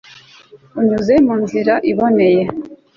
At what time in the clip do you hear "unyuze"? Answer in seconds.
0.79-1.13